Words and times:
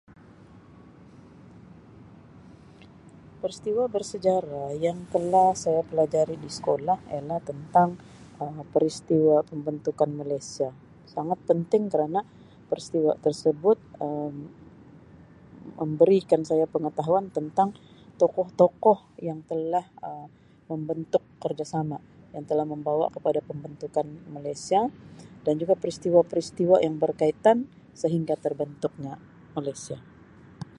Peristiwa 3.41 3.83
bersejarah 3.95 4.69
yang 4.87 4.99
telah 5.13 5.49
saya 5.63 5.81
pelajari 5.89 6.35
di 6.43 6.49
sekolah 6.57 6.97
ialah 7.13 7.39
tentang 7.49 7.89
Um 8.43 8.55
peristiwa 8.73 9.37
pembentukan 9.49 10.09
Malaysia 10.21 10.69
sangat 11.15 11.39
penting 11.49 11.83
kerana 11.93 12.19
peristiwa 12.69 13.13
tersebut 13.25 13.77
Um 14.05 14.35
memberikan 15.81 16.41
saya 16.49 16.65
pengetahuan 16.75 17.25
tentang 17.37 17.69
tokoh-tokoh 18.21 18.99
yang 19.27 19.39
telah 19.51 19.85
Um 20.09 20.27
membentuk 20.71 21.23
kerjasama 21.43 21.97
yang 22.35 22.43
telah 22.49 22.63
membawa 22.73 23.07
kepada 23.15 23.39
pembentukan 23.49 24.07
Malaysia 24.35 24.81
dan 25.45 25.55
juga 25.61 25.73
peristiwa-peristiwa 25.81 26.75
yang 26.85 26.95
berkaitan 27.03 27.57
sehingga 28.01 28.35
terbentuknya 28.45 29.13
Malaysia. 29.57 29.99